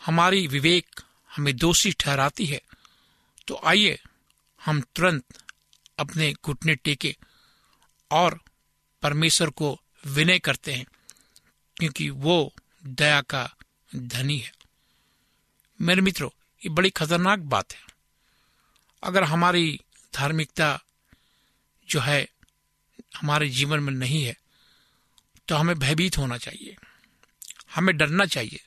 हमारी 0.00 0.46
विवेक 0.46 1.00
हमें 1.30 1.56
दोषी 1.56 1.92
ठहराती 1.92 2.46
है 2.46 2.60
तो 3.48 3.60
आइए 3.64 3.98
हम 4.60 4.80
तुरंत 4.94 5.24
अपने 5.98 6.32
घुटने 6.44 6.74
टेके 6.74 7.16
और 8.10 8.38
परमेश्वर 9.02 9.50
को 9.50 9.80
विनय 10.06 10.38
करते 10.38 10.72
हैं, 10.74 10.86
क्योंकि 11.76 12.08
वो 12.10 12.52
दया 12.86 13.20
का 13.22 13.48
धनी 13.92 14.38
है। 14.38 14.52
मेरे 15.80 16.02
मित्रों, 16.02 16.30
ये 16.62 16.68
बड़ी 16.68 16.90
खतरनाक 16.90 17.38
बात 17.38 17.72
है। 17.72 17.89
अगर 19.02 19.24
हमारी 19.24 19.80
धार्मिकता 20.12 20.78
जो 21.88 22.00
है 22.00 22.28
हमारे 23.16 23.48
जीवन 23.48 23.80
में 23.80 23.92
नहीं 23.92 24.22
है 24.24 24.36
तो 25.48 25.56
हमें 25.56 25.78
भयभीत 25.78 26.18
होना 26.18 26.36
चाहिए। 26.38 26.76
हमें 27.74 27.96
डरना 27.96 28.24
चाहिए, 28.26 28.60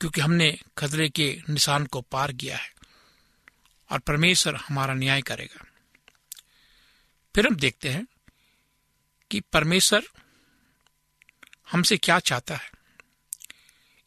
क्योंकि 0.00 0.20
हमने 0.20 0.50
खतरे 0.78 1.08
के 1.08 1.28
निशान 1.50 1.86
को 1.86 2.00
पार 2.02 2.32
किया 2.32 2.56
है 2.56 2.72
और 3.90 3.98
परमेश्वर 3.98 4.56
हमारा 4.58 4.94
न्याय 4.94 5.22
करेगा। 5.22 5.64
फिर 7.34 7.46
हम 7.46 7.56
देखते 7.56 7.88
हैं 7.88 8.06
कि 9.30 9.40
परमेश्वर 9.52 10.02
हमसे 11.72 11.96
क्या 11.96 12.18
चाहता 12.20 12.56
है। 12.56 12.70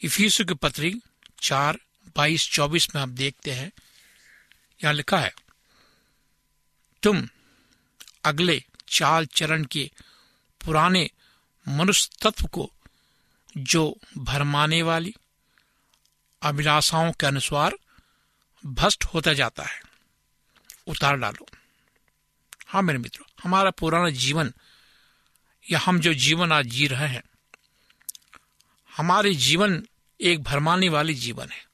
इफीसु 0.02 0.46
की 0.46 0.54
पत्री 0.54 0.94
चार, 1.42 1.79
बाईस, 2.18 2.50
चौबीस 2.51 2.88
में 2.96 3.01
हम 3.01 3.16
देखते 3.16 3.51
हैं 3.51 3.72
यहाँ 4.81 4.94
लिखा 4.94 5.20
है, 5.20 5.33
तुम 7.03 7.27
अगले 8.25 8.61
चाल 8.90 9.25
चरण 9.27 9.63
के 9.66 9.90
पुराने 10.61 11.09
मनुष्य 11.68 12.09
तत्व 12.22 12.48
को 12.48 12.70
जो 13.55 13.83
भरमाने 14.18 14.81
वाली 14.83 15.13
अभिलाषाओं 16.42 17.11
के 17.11 17.27
अनुसार 17.27 17.77
भ्रष्ट 18.63 19.03
होता 19.03 19.33
जाता 19.33 19.63
है, 19.63 19.79
उतार 20.87 21.18
डालो। 21.18 21.48
हाँ 22.68 22.81
मेरे 22.81 23.00
मित्रों, 23.00 23.25
हमारा 23.44 23.70
पुराना 23.72 24.09
जीवन 24.11 24.51
या 25.66 25.79
हम 25.79 26.00
जो 26.00 26.13
जीवन 26.16 26.51
आज 26.51 26.66
जी 26.68 26.87
रहे 26.87 27.07
हैं, 27.07 27.24
हमारे 28.92 29.33
जीवन 29.35 29.81
एक 30.20 30.44
भरमाने 30.44 30.90
वाली 30.90 31.13
जीवन 31.16 31.50
है। 31.50 31.66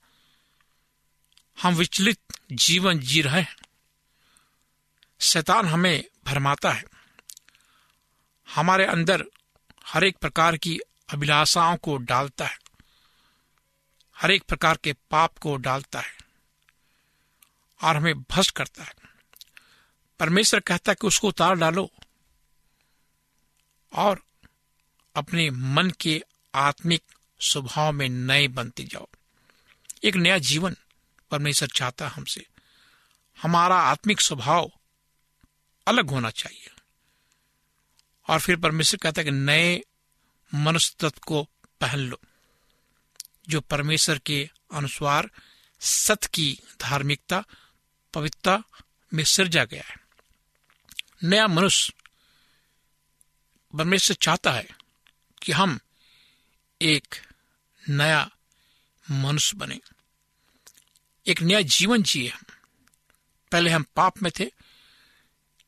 हम 1.57 1.75
विचलित 1.75 2.19
जीवन 2.51 2.99
जी 2.99 3.21
रहे 3.21 3.41
हैं। 3.41 3.57
शैतान 5.19 5.65
हमें 5.65 6.03
भरमाता 6.25 6.71
है। 6.71 6.83
हमारे 8.55 8.85
अंदर 8.85 9.23
हर 9.87 10.03
एक 10.03 10.17
प्रकार 10.17 10.57
की 10.57 10.79
अभिलाषाओं 11.09 11.77
को 11.77 11.97
डालता 11.97 12.47
है। 12.47 12.57
हर 14.17 14.31
एक 14.31 14.43
प्रकार 14.43 14.77
के 14.83 14.93
पाप 14.93 15.37
को 15.37 15.57
डालता 15.57 15.99
है 15.99 16.17
और 17.83 17.97
हमें 17.97 18.21
भ्रष्ट 18.21 18.51
करता 18.51 18.83
है। 18.83 18.93
परमेश्वर 20.19 20.59
कहता 20.59 20.91
है 20.91 20.95
कि 21.01 21.07
उसको 21.07 21.27
उतार 21.27 21.55
डालो 21.55 21.91
और 23.93 24.23
अपने 25.15 25.49
मन 25.49 25.89
के 25.89 26.23
आत्मिक 26.55 27.03
स्वभाव 27.39 27.91
में 27.91 28.09
नए 28.09 28.47
बनते 28.47 28.83
जाओ। 28.83 29.07
एक 30.03 30.15
नया 30.15 30.37
जीवन 30.37 30.75
परमेश्वर 31.31 31.69
चाहता 31.75 32.07
हमसे। 32.07 32.47
हमारा 33.41 33.75
आत्मिक 33.75 34.21
स्वभाव 34.21 34.71
अलग 35.87 36.09
होना 36.09 36.29
चाहिए। 36.29 36.71
और 38.27 38.39
फिर 38.39 38.55
परमेश्वर 38.55 38.97
कहता 38.97 39.21
है 39.21 39.25
कि 39.25 39.31
नए 39.31 39.81
मनुष्य 40.55 40.95
तत्व 40.99 41.21
को 41.27 41.49
पहन 41.81 41.99
लो, 41.99 42.21
जो 43.49 43.61
परमेश्वर 43.61 44.19
के 44.19 44.49
अनुसार 44.73 45.29
सत्य 45.79 46.29
की 46.33 46.59
धार्मिकता, 46.79 47.45
पवित्रता 48.13 48.63
में 49.13 49.23
सिरजा 49.23 49.65
गया 49.65 49.83
है। 49.87 49.95
नया 51.23 51.47
मनुष्य 51.47 51.93
परमेश्वर 53.77 54.17
चाहता 54.21 54.51
है 54.51 54.67
कि 55.43 55.51
हम 55.51 55.79
एक 56.81 57.15
नया 57.89 58.31
मनुष्य 59.11 59.57
बने। 59.57 59.79
एक 61.25 61.41
नया 61.41 61.61
जीवन 61.61 62.03
जिए। 62.03 62.29
हम 62.29 62.41
पहले 63.51 63.69
हम 63.69 63.85
पाप 63.95 64.21
में 64.23 64.31
थे, 64.39 64.43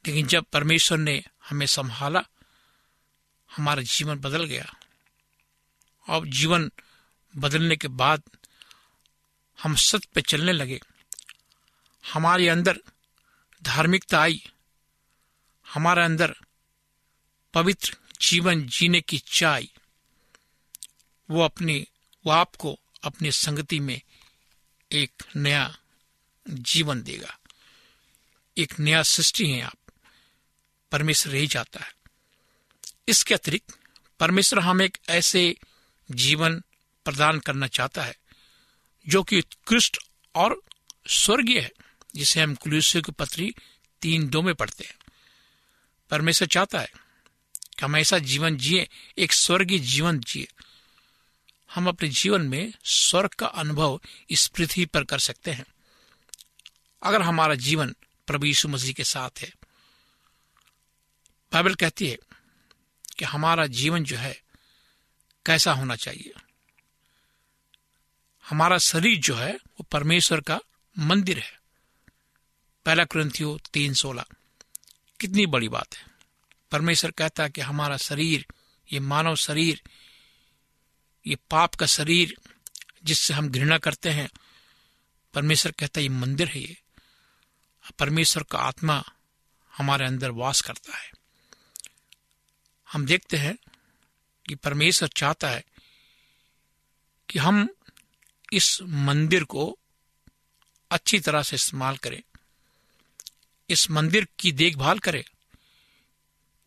लेकिन 0.07 0.27
जब 0.27 0.43
परमेश्वर 0.43 0.97
ने 0.97 1.23
हमें 1.49 1.65
संभाला, 1.65 2.21
हमारा 3.55 3.81
जीवन 3.81 4.15
बदल 4.15 4.43
गया। 4.43 4.75
और 6.09 6.27
जीवन 6.27 6.71
बदलने 7.37 7.75
के 7.75 7.87
बाद 7.87 8.23
हम 9.63 9.75
सत्य 9.75 10.07
पे 10.15 10.21
चलने 10.21 10.51
लगे। 10.51 10.81
हमारे 12.13 12.49
अंदर 12.49 12.79
धार्मिकता 13.63 14.21
आई। 14.21 14.49
हमारे 15.73 16.03
अंदर 16.03 16.35
पवित्र 17.53 17.97
जीवन 18.21 18.67
जीने 18.67 19.01
की 19.01 19.17
चाय 19.17 19.67
वो 21.29 21.41
अपने 21.41 21.87
वो 22.25 22.31
आपको 22.31 22.79
अपनी 23.03 23.31
संगति 23.31 23.79
में 23.79 24.01
एक 24.91 25.23
नया 25.35 25.77
जीवन 26.49 27.03
देगा। 27.03 27.39
एक 28.57 28.79
नया 28.79 29.03
सृष्टि 29.03 29.51
है 29.51 29.61
आप। 29.61 29.77
परमेश्वर 30.91 31.35
यही 31.35 31.47
चाहता 31.47 31.79
है। 31.79 31.93
इसके 33.07 33.33
अतिरिक्त 33.33 33.79
परमेश्वर 34.19 34.59
हम 34.59 34.81
एक 34.81 34.97
ऐसे 35.09 35.55
जीवन 36.11 36.63
प्रदान 37.05 37.39
करना 37.39 37.67
चाहता 37.67 38.03
है, 38.03 38.17
जो 39.07 39.23
कि 39.23 39.37
उत्कृष्ट 39.37 39.97
और 40.35 40.61
स्वर्गीय 41.07 41.59
है, 41.59 41.71
जिसे 42.15 42.41
हम 42.41 42.55
कुलूसियों 42.55 43.03
की 43.03 43.11
पत्री 43.11 43.55
तीन 44.01 44.29
दो 44.29 44.41
में 44.41 44.55
पढ़ते 44.55 44.83
हैं। 44.83 44.97
परमेश्वर 46.09 46.47
चाहता 46.47 46.79
है 46.79 46.91
कि 47.55 47.85
हम 47.85 47.95
ऐसा 47.95 48.19
जीवन 48.19 48.57
जिए, 48.57 48.89
एक 49.17 49.33
स्वर्गीय 49.33 49.79
जीवन 49.79 50.19
जिए। 50.19 50.47
हम 51.75 51.87
अपने 51.87 52.09
जीवन 52.09 52.41
में 52.41 52.73
स्वर्ग 52.83 53.29
का 53.29 53.47
अनुभव 53.47 54.01
इस 54.29 54.47
पृथ्वी 54.47 54.85
पर 54.85 55.03
कर 55.03 55.19
सकते 55.19 55.51
हैं। 55.51 55.65
अगर 57.03 57.21
हमारा 57.21 57.55
जीवन 57.55 57.95
प्रभु 58.27 58.45
यीशु 58.45 58.67
मसीह 58.67 58.93
के 58.93 59.03
साथ 59.03 59.29
है। 59.39 59.53
बाइबल 61.53 61.75
कहती 61.75 62.07
है 62.07 62.17
कि 63.19 63.25
हमारा 63.25 63.65
जीवन 63.65 64.03
जो 64.03 64.17
है, 64.17 64.41
कैसा 65.45 65.73
होना 65.73 65.95
चाहिए? 65.95 66.33
हमारा 68.49 68.77
शरीर 68.77 69.17
जो 69.17 69.35
है, 69.35 69.53
वो 69.53 69.83
परमेश्वर 69.83 70.41
का 70.41 70.59
मंदिर 70.99 71.39
है। 71.39 71.59
पहला 72.85 73.05
क्रंथियो 73.05 73.59
तीन 73.73 73.93
सोलह। 73.93 74.25
कितनी 75.19 75.45
बड़ी 75.45 75.69
बात 75.69 75.95
है। 75.95 76.05
परमेश्वर 76.71 77.11
कहता 77.11 77.43
है 77.43 77.49
कि 77.49 77.61
हमारा 77.61 77.97
शरीर, 77.97 78.45
ये 78.93 78.99
मानव 78.99 79.35
शरीर 79.35 79.81
ये 81.27 81.35
पाप 81.35 81.75
का 81.75 81.85
शरीर 81.85 82.37
जिससे 83.03 83.33
हम 83.33 83.49
घृणा 83.49 83.77
करते 83.77 84.09
हैं, 84.09 84.29
परमेश्वर 85.33 85.71
कहता 85.71 85.99
है, 85.99 86.03
ये 86.03 86.09
मंदिर 86.09 86.47
है 86.47 86.59
ये। 86.59 86.77
परमेश्वर 87.99 88.43
का 88.43 88.57
आत्मा 88.57 89.03
हमारे 89.77 90.05
अंदर 90.05 90.31
वास 90.31 90.61
करता 90.61 90.97
है। 90.97 91.11
हम 92.91 93.05
देखते 93.05 93.37
हैं 93.37 93.57
कि 94.47 94.55
परमेश्वर 94.55 95.07
चाहता 95.07 95.49
है 95.49 95.65
कि 97.29 97.39
हम 97.39 97.69
इस 98.53 98.81
मंदिर 98.81 99.43
को 99.43 99.79
अच्छी 100.91 101.19
तरह 101.19 101.43
से 101.43 101.55
इस्तेमाल 101.55 101.97
करें, 101.97 102.23
इस 103.69 103.91
मंदिर 103.91 104.27
की 104.39 104.51
देखभाल 104.51 104.99
करें, 104.99 105.23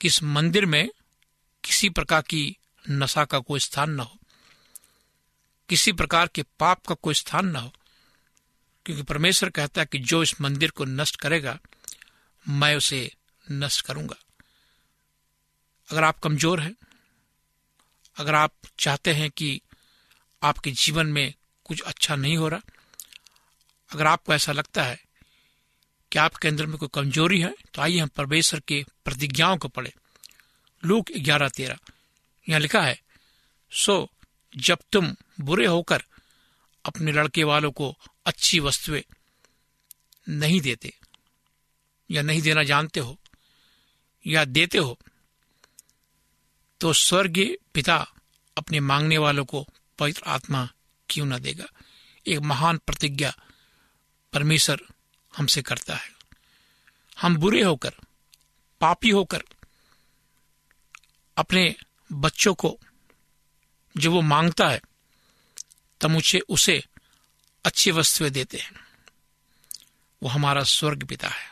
कि 0.00 0.08
इस 0.08 0.22
मंदिर 0.22 0.66
में 0.66 0.88
किसी 1.64 1.88
प्रकार 1.88 2.22
की 2.22 2.56
नशा 2.90 3.24
का 3.24 3.38
कोई 3.38 3.60
स्थान 3.60 3.90
न 3.90 4.00
हो। 4.00 4.17
किसी 5.68 5.92
प्रकार 5.92 6.28
के 6.28 6.42
पाप 6.60 6.86
का 6.86 6.94
कोई 6.94 7.14
स्थान 7.14 7.46
न 7.46 7.56
हो। 7.56 7.72
क्योंकि 8.86 9.02
परमेश्वर 9.02 9.50
कहता 9.50 9.80
है 9.80 9.86
कि 9.92 9.98
जो 9.98 10.22
इस 10.22 10.40
मंदिर 10.40 10.70
को 10.70 10.84
नष्ट 10.84 11.16
करेगा, 11.16 11.58
मैं 12.46 12.74
उसे 12.76 13.10
नष्ट 13.46 13.84
करूँगा। 13.86 14.16
अगर 15.88 16.04
आप 16.04 16.18
कमज़ोर 16.18 16.60
हैं, 16.60 16.74
अगर 18.16 18.34
आप 18.34 18.54
चाहते 18.78 19.12
हैं 19.12 19.30
कि 19.30 19.60
आपके 20.42 20.70
जीवन 20.70 21.06
में 21.06 21.34
कुछ 21.66 21.80
अच्छा 21.80 22.16
नहीं 22.16 22.36
हो 22.36 22.48
रहा, 22.48 22.60
अगर 23.90 24.06
आपको 24.06 24.34
ऐसा 24.34 24.52
लगता 24.52 24.82
है 24.82 24.98
कि 26.12 26.18
आपके 26.18 26.48
अंदर 26.48 26.66
में 26.66 26.76
कोई 26.78 26.88
कमज़ोरी 26.94 27.40
है 27.40 27.54
तो 27.74 27.82
आइए 27.82 27.98
हम 27.98 28.08
परमेश्वर 28.08 28.60
के 28.60 28.84
प्रतिज्ञाओं 29.04 29.56
को 29.56 29.68
पढ़े। 29.68 29.92
लूक 30.82 31.12
ग्यारह 31.16 31.48
तेरह। 31.48 31.78
यहाँ 32.46 32.60
लिखा 32.60 32.82
है, 32.82 33.00
सो 33.72 34.08
जब 34.52 34.78
तुम 34.92 35.14
बुरे 35.40 35.66
होकर 35.66 36.02
अपने 36.84 37.12
लड़के 37.12 37.44
वालों 37.44 37.72
को 37.72 37.96
अच्छी 38.26 38.60
वस्तुएँ 38.60 39.02
नहीं 40.28 40.60
देते, 40.60 40.92
या 42.10 42.22
नहीं 42.22 42.42
देना 42.42 42.62
जानते 42.62 43.00
हो, 43.00 43.18
या 44.26 44.44
देते 44.44 44.78
हो 44.78 44.98
तो 46.80 46.92
स्वर्गीय 46.92 47.58
पिता 47.74 48.06
अपने 48.56 48.80
मांगने 48.80 49.18
वालों 49.18 49.44
को 49.44 49.66
पवित्र 49.98 50.22
आत्मा 50.26 50.68
क्यों 51.10 51.26
ना 51.26 51.38
देगा? 51.38 51.66
एक 52.26 52.38
महान 52.38 52.78
प्रतिज्ञा 52.78 53.34
परमेश्वर 54.32 54.80
हमसे 55.36 55.62
करता 55.62 55.96
है। 55.96 56.10
हम 57.20 57.36
बुरे 57.36 57.62
होकर, 57.62 57.94
पापी 58.80 59.10
होकर 59.10 59.42
अपने 61.36 61.74
बच्चों 62.12 62.54
को 62.54 62.78
जो 63.96 64.12
वो 64.12 64.20
माँगता 64.22 64.68
है 64.68 64.80
तब 66.00 66.10
मुझे 66.10 66.38
उसे 66.38 66.84
अच्छी 67.64 67.90
वस्तुएँ 67.90 68.30
देते 68.30 68.58
हैं। 68.58 68.72
वो 70.22 70.28
हमारा 70.28 70.62
स्वर्ग 70.62 71.04
पिता 71.04 71.28
है। 71.28 71.50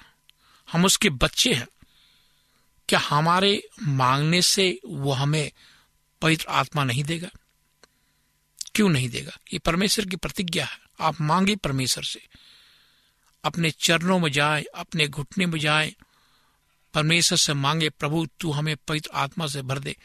हम 0.73 0.85
उसके 0.85 1.11
बच्चे 1.11 1.55
हैं। 1.55 1.67
क्या 2.89 2.99
हमारे 2.99 3.69
मांगने 3.83 4.43
से 4.43 4.81
वो 4.85 5.13
हमें 5.13 5.53
पवित्र 6.23 6.47
आत्मा 6.49 6.85
नहीं 6.85 7.05
देगा? 7.05 7.29
क्यों 8.75 8.89
नहीं 8.89 9.09
देगा? 9.09 9.39
ये 9.53 9.59
परमेश्वर 9.59 10.05
की 10.05 10.17
प्रतिज्ञा 10.17 10.67
है। 10.67 10.79
आप 11.01 11.21
मांगे 11.21 11.57
परमेश्वर 11.57 12.05
से। 12.05 12.29
अपने 13.45 13.71
चरणों 13.71 14.19
में 14.19 14.33
जाए, 14.33 14.63
अपने 14.63 15.09
घुटने 15.09 15.47
में 15.47 15.61
जाए। 15.61 15.95
परमेश्वर 16.95 17.39
से 17.39 17.55
मांगे, 17.55 17.89
प्रभु, 17.89 18.27
तू 18.41 18.53
हमें 18.53 18.77
पवित्र 18.77 19.11
आत्मा 19.15 19.47
से 19.47 19.63
भर 19.63 19.79
दे। 19.79 19.97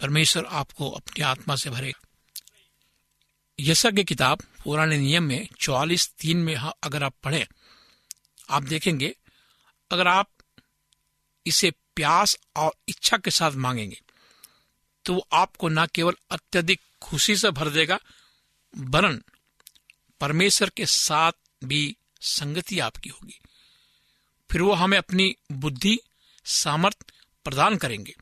परमेश्वर 0.00 0.44
आपको 0.44 0.90
अपनी 0.90 1.22
आत्मा 1.22 1.56
से 1.56 1.70
भरेगा। 1.70 2.05
यशा 3.58 3.90
की 3.90 4.04
किताब 4.04 4.42
पुराने 4.64 4.98
नियम 4.98 5.22
में 5.22 5.48
चौवालीस 5.60 6.08
तीन 6.10 6.38
में 6.38 6.54
अगर 6.56 7.02
आप 7.02 7.14
पढ़ें, 7.24 7.46
आप 8.50 8.62
देखेंगे, 8.62 9.14
अगर 9.90 10.08
आप 10.08 10.30
इसे 11.46 11.70
प्यास 11.96 12.36
और 12.56 12.72
इच्छा 12.88 13.16
के 13.16 13.30
साथ 13.30 13.52
मांगेंगे 13.52 14.00
तो 15.04 15.14
वो 15.14 15.26
आपको 15.32 15.68
न 15.68 15.86
केवल 15.86 16.14
अत्यधिक 16.30 16.80
खुशी 17.02 17.36
से 17.36 17.50
भर 17.50 17.68
देगा 17.70 17.98
वरन 18.74 19.22
परमेश्वर 20.20 20.70
के 20.70 20.86
साथ 20.86 21.32
भी 21.64 21.96
संगति 22.20 22.78
आपकी 22.78 23.08
होगी। 23.08 23.38
फिर 24.50 24.62
वो 24.62 24.72
हमें 24.72 24.96
अपनी 24.98 25.34
बुद्धि, 25.52 25.98
सामर्थ 26.44 27.12
प्रदान 27.44 27.76
करेंगे, 27.76 28.14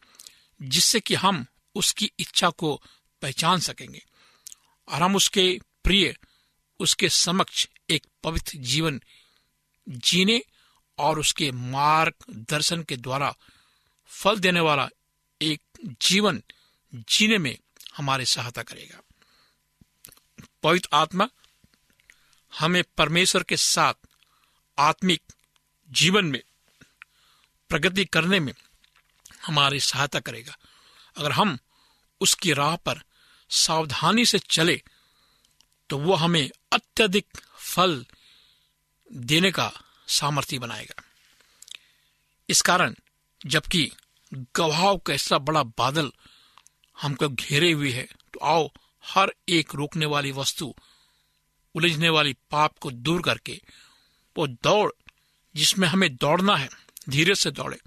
जिससे 0.62 1.00
कि 1.00 1.14
हम 1.14 1.46
उसकी 1.74 2.10
इच्छा 2.18 2.50
को 2.50 2.74
पहचान 3.22 3.60
सकेंगे। 3.60 4.02
और 4.88 5.02
हम 5.02 5.16
उसके 5.16 5.60
प्रिय, 5.84 6.16
उसके 6.80 7.08
समक्ष 7.08 7.66
एक 7.90 8.06
पवित्र 8.22 8.58
जीवन 8.58 9.00
जीने 9.88 10.42
और 10.98 11.18
उसके 11.18 11.50
मार्ग 11.52 12.14
दर्शन 12.30 12.82
के 12.82 12.96
द्वारा 12.96 13.34
फल 14.06 14.38
देने 14.38 14.60
वाला 14.60 14.88
एक 15.42 15.62
जीवन 15.84 16.42
जीने 16.94 17.38
में 17.38 17.58
हमारी 17.96 18.24
सहायता 18.24 18.62
करेगा। 18.62 19.00
पवित्र 20.62 20.88
आत्मा 20.92 21.28
हमें 22.58 22.84
परमेश्वर 22.98 23.42
के 23.42 23.56
साथ 23.56 23.94
आत्मिक 24.78 25.22
जीवन 25.88 26.24
में, 26.24 26.42
प्रगति 27.68 28.04
करने 28.04 28.40
में 28.40 28.52
हमारी 29.46 29.80
सहायता 29.80 30.20
करेगा। 30.20 30.56
अगर 31.16 31.32
हम 31.32 31.58
उसकी 32.20 32.52
राह 32.52 32.76
पर 32.76 33.02
सावधानी 33.54 34.24
से 34.26 34.38
चले 34.38 34.80
तो 35.90 35.98
वो 35.98 36.14
हमें 36.14 36.50
अत्यधिक 36.72 37.38
फल 37.58 38.04
देने 39.12 39.50
का 39.50 39.70
सामर्थ्य 40.08 40.58
बनाएगा। 40.58 41.02
इस 42.48 42.60
कारण, 42.60 42.94
जबकि 43.46 43.90
गवाह 44.56 44.94
का 44.96 45.12
ऐसा 45.12 45.38
बड़ा 45.38 45.62
बादल 45.62 46.12
हमको 46.96 47.28
घेरे 47.28 47.70
हुए 47.72 47.90
है 47.90 48.06
तो 48.34 48.40
आओ 48.40 48.68
हर 49.04 49.32
एक 49.48 49.74
रोकने 49.74 50.06
वाली 50.06 50.32
वस्तु, 50.32 50.74
उलझने 51.74 52.08
वाली 52.08 52.32
पाप 52.50 52.78
को 52.78 52.90
दूर 52.90 53.22
करके, 53.22 53.60
वो 54.36 54.46
दौड़ 54.46 54.90
जिसमें 55.54 55.88
हमें 55.88 56.14
दौड़ना 56.16 56.56
है, 56.56 56.68
धीरे 57.08 57.34
से 57.34 57.50
दौड़े। 57.50 57.78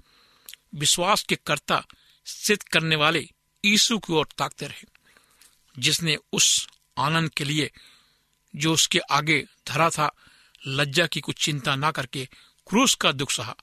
विश्वास 0.74 1.22
के 1.22 1.36
कर्ता 1.36 1.84
सिद्ध 2.26 2.62
करने 2.62 2.96
वाले 2.96 3.28
यीशु 3.64 3.98
की 3.98 4.12
ओर 4.12 4.28
ताकते 4.38 4.66
रहे। 4.66 4.84
जिसने 5.78 6.16
उस 6.32 6.68
आनंद 6.98 7.30
के 7.30 7.44
लिए 7.44 7.70
जो 8.56 8.74
उसके 8.74 8.98
आगे 8.98 9.46
धरा 9.68 9.90
था, 9.90 10.10
लज्जा 10.66 11.06
की 11.06 11.20
कुछ 11.20 11.44
चिंता 11.44 11.76
ना 11.76 11.90
करके 11.90 12.28
क्रूस 12.66 12.94
का 12.94 13.12
दुख 13.12 13.30
सहा 13.30 13.56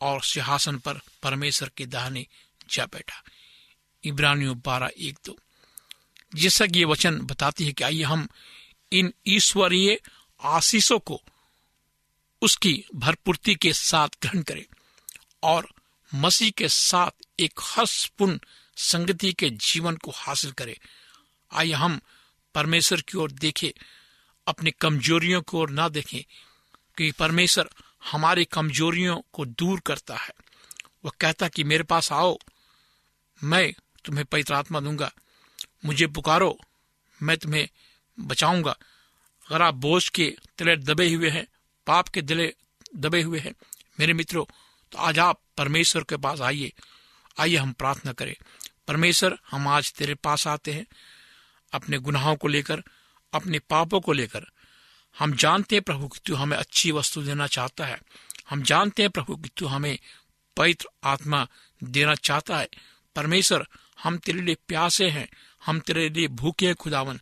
और 0.00 0.22
सिंहासन 0.22 0.78
पर 0.78 0.94
परमेश्वर 1.22 1.70
के 1.76 1.86
दाहने 1.86 2.26
जा 2.70 2.86
बैठा। 2.86 3.22
इब्रानियों 4.04 4.60
बारह 4.66 4.90
एक 4.98 5.18
दो। 5.24 5.38
जैसा 6.34 6.66
कि 6.66 6.78
ये 6.78 6.84
वचन 6.84 7.18
बताती 7.18 7.66
है 7.66 7.72
कि 7.72 7.84
आइए 7.84 8.02
हम 8.02 8.28
इन 8.92 9.14
ईश्वरीय 9.26 10.00
आशीषों 10.42 10.98
को 10.98 11.22
उसकी 12.42 12.84
भरपूर्ति 12.94 13.54
के 13.54 13.72
साथ 13.72 14.08
ग्रहण 14.22 14.42
करें 14.42 14.64
और 15.42 15.68
मसीह 16.14 16.50
के 16.50 16.68
साथ 16.68 17.10
एक 17.40 17.52
हर्षपूर्ण 17.62 18.38
संगति 18.76 19.32
के 19.32 19.50
जीवन 19.50 19.96
को 19.96 20.10
हासिल 20.10 20.52
करें। 20.52 20.76
आइए 21.52 21.72
हम 21.72 22.00
परमेश्वर 22.54 23.00
की 23.00 23.18
ओर 23.18 23.32
देखें, 23.32 23.70
अपनी 24.46 24.70
कमजोरियों 24.70 25.40
की 25.42 25.56
ओर 25.56 25.70
ना 25.70 25.88
देखें, 25.88 26.22
क्योंकि 26.96 27.10
परमेश्वर 27.12 27.70
हमारी 28.10 28.44
कमजोरियों 28.44 29.20
को 29.32 29.44
दूर 29.44 29.80
करता 29.80 30.16
है। 30.16 30.32
वह 31.04 31.10
कहता 31.20 31.48
कि 31.48 31.64
मेरे 31.64 31.82
पास 31.82 32.12
आओ, 32.12 32.38
मैं 33.44 33.72
तुम्हें 34.04 34.24
पवित्र 34.26 34.54
आत्मा 34.54 34.80
दूँगा, 34.80 35.10
मुझे 35.84 36.06
पुकारो, 36.06 36.58
मैं 37.22 37.36
तुम्हें 37.36 37.68
बचाऊँगा। 38.18 38.76
अगर 39.46 39.62
आप 39.62 39.74
बोझ 39.74 40.08
के 40.08 40.34
तले 40.58 40.76
दबे 40.76 41.08
हुए 41.14 41.30
हैं, 41.30 41.46
पाप 41.86 42.08
के 42.08 42.22
दिले 42.22 42.54
दबे 42.96 43.22
हुए 43.22 43.38
हैं, 43.38 43.54
मेरे 44.00 44.12
मित्रों 44.12 44.44
तो 44.92 44.98
आज 44.98 45.18
आप 45.18 45.40
परमेश्वर 45.56 46.02
के 46.02 46.16
पास 46.16 46.40
आइए 46.40 46.72
आइए 47.38 47.56
हम 47.56 47.72
प्रार्थना 47.72 48.12
करें। 48.12 48.34
परमेश्वर, 48.88 49.38
हम 49.50 49.68
आज 49.68 49.92
तेरे 49.92 50.14
पास 50.14 50.46
आते 50.46 50.72
हैं। 50.72 50.86
अपने 51.72 51.98
गुनाहों 51.98 52.36
को 52.36 52.48
लेकर, 52.48 52.82
अपने 53.32 53.58
पापों 53.58 54.00
को 54.00 54.12
लेकर। 54.12 54.46
हम 55.18 55.34
जानते 55.34 55.76
हैं 55.76 55.82
प्रभु 55.82 56.08
कि 56.08 56.20
तू 56.26 56.34
हमें 56.34 56.56
अच्छी 56.56 56.92
वस्तु 56.92 57.22
देना 57.22 57.46
चाहता 57.46 57.86
है। 57.86 58.02
हम 58.50 58.62
जानते 58.62 59.02
हैं 59.02 59.10
प्रभु 59.10 59.36
कि 59.36 59.48
तू 59.56 59.66
हमें 59.66 59.98
पवित्र 60.56 60.88
आत्मा 61.04 61.46
देना 61.84 62.14
चाहता 62.14 62.58
है। 62.58 62.68
परमेश्वर, 63.16 63.68
हम 64.02 64.18
तेरे 64.18 64.40
लिए 64.40 64.56
प्यासे 64.68 65.10
हैं। 65.10 65.28
हम 65.66 65.80
तेरे 65.80 66.08
लिए 66.08 66.28
भूखे 66.28 66.66
हैं, 66.66 66.74
खुदावन। 66.74 67.20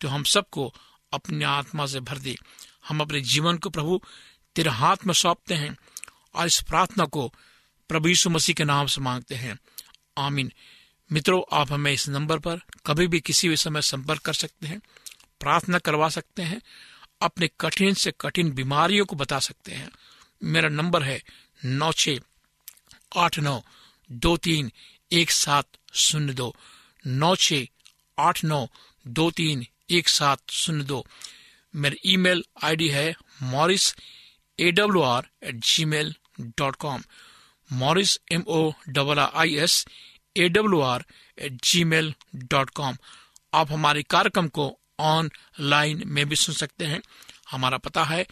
तो 0.00 0.08
हम 0.08 0.22
सबको 0.22 0.74
अपने 1.12 1.44
आत्मा 1.44 1.86
से 1.86 2.00
भर 2.00 2.18
दे। 2.18 2.36
हम 2.88 3.00
अपने 3.00 3.20
जीवन 3.20 3.58
को 3.58 3.70
प्रभु 3.70 4.00
तेरे 4.54 4.70
हाथ 4.70 4.96
में 5.06 5.14
सौंपते 5.14 5.54
हैं 5.54 5.76
और 6.34 6.46
इस 6.46 6.60
प्रार्थना 6.60 7.04
को 7.04 7.34
प्रभु 7.88 8.08
यीशु 8.08 8.30
मसीह 8.30 8.54
के 8.54 8.64
नाम 8.64 8.86
से 8.86 9.00
मांगते 9.00 9.34
हैं। 9.34 9.58
आमीन। 10.18 10.52
मित्रों, 11.10 11.42
आप 11.52 11.72
हमें 11.72 11.92
इस 11.92 12.08
नंबर 12.08 12.38
पर 12.38 12.60
कभी 12.86 13.06
भी 13.06 13.20
किसी 13.20 13.48
भी 13.48 13.56
समय 13.56 13.82
संपर्क 13.82 14.20
कर 14.20 14.32
सकते 14.32 14.66
हैं, 14.66 14.80
प्रार्थना 15.40 15.78
करवा 15.78 16.08
सकते 16.08 16.42
हैं, 16.42 16.60
अपने 17.22 17.48
कठिन 17.60 17.94
से 17.94 18.12
कठिन 18.20 18.50
बीमारियों 18.52 19.04
को 19.06 19.16
बता 19.16 19.38
सकते 19.38 19.72
हैं। 19.72 19.90
मेरा 20.42 20.68
नंबर 20.68 21.02
है 21.02 21.20
नौ 21.64 21.92
छ 21.92 22.18
आठ 23.16 23.38
नौ 23.38 23.60
दो 24.10 24.36
तीन 24.36 24.70
एक 25.12 25.30
सात 25.30 25.66
शून्य 25.94 26.32
दो। 26.32 26.54
नौ 27.06 27.34
छ 27.36 27.54
आठ 28.18 28.44
नौ 28.44 28.66
दो 29.06 29.30
तीन 29.30 29.66
एक 29.90 30.08
सात 30.08 30.50
शून्य 30.50 30.84
दो। 30.84 31.04
मेरी 31.74 32.12
ईमेल 32.12 32.42
आईडी 32.64 32.88
है 32.88 33.14
Morris 33.42 33.94
A 34.58 34.70
W 34.70 35.02
R 35.02 35.28
at 35.42 35.54
Gmail 35.84 36.14
dot 36.40 36.76
com 36.76 37.02
Morris 37.70 38.18
M 38.32 38.44
O 38.48 38.72
double 38.88 39.18
I 39.18 39.54
S 39.56 39.84
A 40.36 40.48
W 40.48 40.80
R 40.80 41.04
at 41.38 41.52
Gmail 41.84 42.14
dot 42.34 42.70
com 42.70 42.96
आप 43.54 43.72
हमारे 43.72 44.02
कार्यक्रम 44.02 44.48
को 44.48 44.78
ऑनलाइन 45.00 46.02
में 46.06 46.28
भी 46.28 46.36
सुन 46.36 46.54
सकते 46.54 46.84
हैं। 46.84 47.00
हमारा 47.50 47.78
पता 47.78 48.04
है 48.04 48.26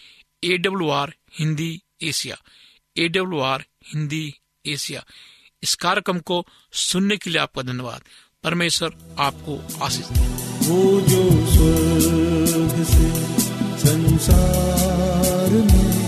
A 0.45 0.59
W 0.59 0.91
R 0.91 1.15
Hindi 1.39 1.83
Asia. 2.03 2.37
A 2.97 3.09
W 3.09 3.41
R 3.41 3.65
Hindi 3.87 4.35
Asia. 4.67 5.05
इस 5.63 5.75
कार्यक्रम 5.75 6.19
को 6.19 6.47
सुनने 6.73 7.17
के 7.17 7.31
लिए 7.31 7.41
आपका 7.41 7.63
धन्यवाद। 7.63 8.03
परमेश्वर 8.45 9.17
आपको 9.19 9.85
आशीष 9.85 10.07
दे। 10.07 10.21
वो 10.67 11.01
जो 11.01 11.23
स्वर्ग 11.53 12.85
से 12.85 13.09
संसार 13.79 15.51
में 15.51 16.04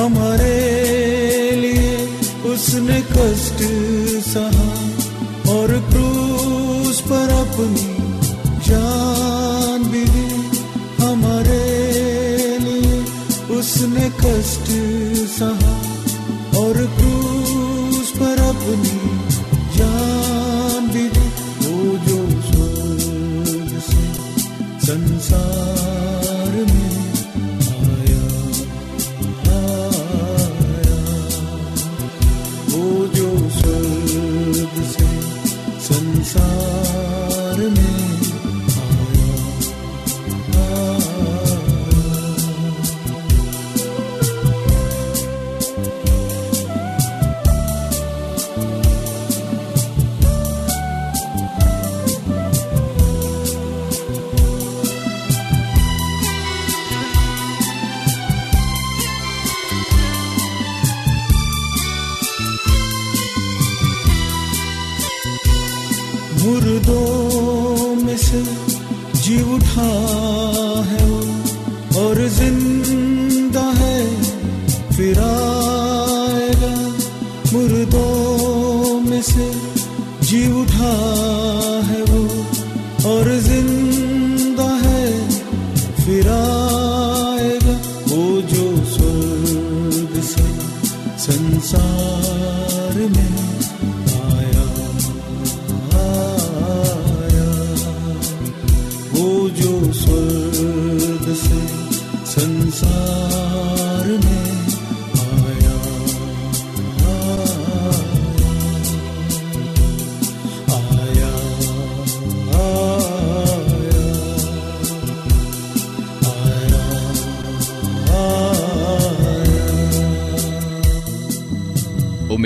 हमारे 0.00 1.50
लिए 1.60 1.96
उसने 2.52 3.00
कष्ट 3.10 3.58
सहा 4.28 4.68
और 5.54 5.72
क्रूस 5.90 7.00
पर 7.00 7.32
अपनी 7.34 7.90
जान 8.68 9.84
भी 9.90 10.04
दी। 10.04 10.30
हमारे 11.02 11.60
लिए 12.58 13.02
उसने 13.58 14.08
कष्ट 14.22 14.70
सहा 15.36 15.74
और 16.60 16.80
क्रूस 16.96 18.10
पर 18.16 18.40
अपनी 18.48 19.09
मुर्दों 66.50 67.94
में 67.96 68.16
से 68.18 68.40
जी 69.22 69.36
उठा 69.54 69.90
है 70.88 71.04
वो 71.10 72.00
और 72.00 72.18
ज़िंदा 72.38 73.66
है 73.78 73.98
फिर 74.96 75.20